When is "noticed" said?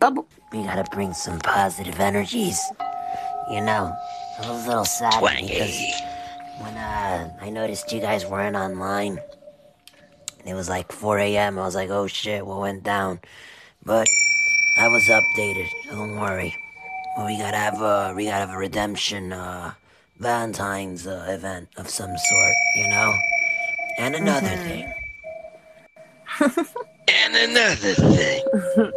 7.50-7.92